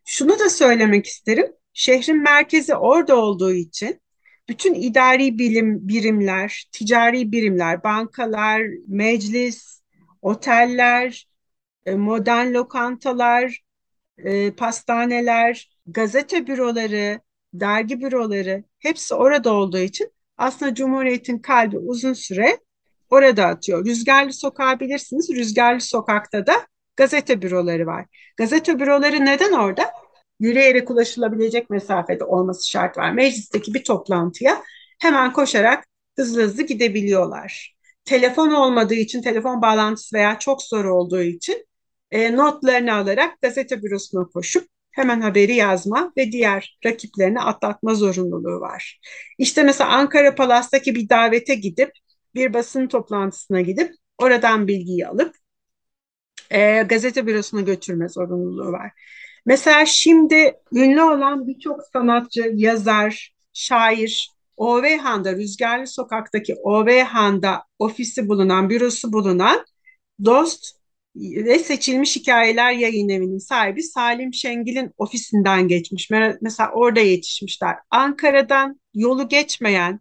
[0.05, 1.47] Şunu da söylemek isterim.
[1.73, 4.01] Şehrin merkezi orada olduğu için
[4.49, 9.81] bütün idari bilim birimler, ticari birimler, bankalar, meclis,
[10.21, 11.28] oteller,
[11.95, 13.59] modern lokantalar,
[14.17, 17.21] e, pastaneler, gazete büroları,
[17.53, 22.59] dergi büroları hepsi orada olduğu için aslında Cumhuriyet'in kalbi uzun süre
[23.09, 23.85] orada atıyor.
[23.85, 25.29] Rüzgarlı Sokağı bilirsiniz.
[25.29, 26.53] Rüzgarlı Sokak'ta da
[26.95, 28.05] gazete büroları var.
[28.37, 29.91] Gazete büroları neden orada?
[30.39, 33.11] Yürüyerek ulaşılabilecek mesafede olması şart var.
[33.11, 34.63] Meclisteki bir toplantıya
[35.01, 37.75] hemen koşarak hızlı hızlı gidebiliyorlar.
[38.05, 41.65] Telefon olmadığı için, telefon bağlantısı veya çok zor olduğu için
[42.11, 48.99] e, notlarını alarak gazete bürosuna koşup hemen haberi yazma ve diğer rakiplerini atlatma zorunluluğu var.
[49.37, 51.91] İşte mesela Ankara Palas'taki bir davete gidip
[52.35, 55.35] bir basın toplantısına gidip oradan bilgiyi alıp
[56.49, 58.91] e, gazete bürosuna götürme zorunluluğu var.
[59.45, 69.13] Mesela şimdi ünlü olan birçok sanatçı, yazar, şair OVHAN'da, Rüzgarlı Sokak'taki OVHAN'da ofisi bulunan, bürosu
[69.13, 69.65] bulunan
[70.25, 70.78] Dost
[71.19, 76.09] ve Seçilmiş Hikayeler Yayın Evi'nin sahibi Salim Şengil'in ofisinden geçmiş.
[76.41, 77.75] Mesela orada yetişmişler.
[77.91, 79.99] Ankara'dan yolu geçmeyen,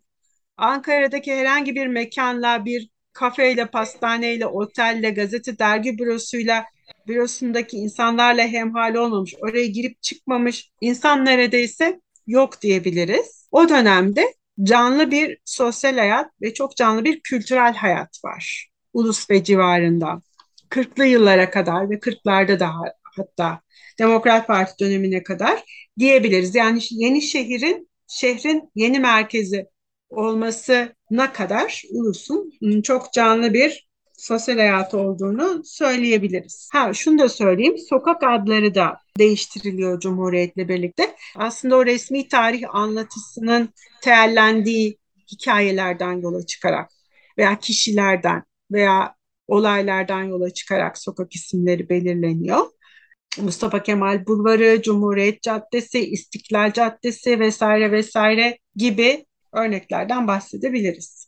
[0.57, 6.65] Ankara'daki herhangi bir mekanla, bir kafeyle, pastaneyle, otelle, gazete, dergi bürosuyla,
[7.09, 13.49] bürosundaki insanlarla hemhal olmamış, oraya girip çıkmamış insan neredeyse yok diyebiliriz.
[13.51, 18.69] O dönemde canlı bir sosyal hayat ve çok canlı bir kültürel hayat var.
[18.93, 20.23] Ulus ve civarında.
[20.71, 23.61] 40'lı yıllara kadar ve 40'larda daha hatta
[23.99, 25.65] Demokrat Parti dönemine kadar
[25.99, 26.55] diyebiliriz.
[26.55, 29.67] Yani yeni şehrin şehrin yeni merkezi
[30.11, 32.53] olmasına kadar ulusun
[32.83, 36.69] çok canlı bir sosyal hayatı olduğunu söyleyebiliriz.
[36.73, 37.79] Ha şunu da söyleyeyim.
[37.79, 41.17] Sokak adları da değiştiriliyor Cumhuriyet'le birlikte.
[41.37, 43.69] Aslında o resmi tarih anlatısının
[44.03, 44.99] teellendiği
[45.33, 46.91] hikayelerden yola çıkarak
[47.39, 48.43] veya kişilerden
[48.73, 49.18] veya
[49.49, 52.66] olaylardan yola çıkarak sokak isimleri belirleniyor.
[53.40, 61.26] Mustafa Kemal Bulvarı, Cumhuriyet Caddesi, İstiklal Caddesi vesaire vesaire gibi örneklerden bahsedebiliriz.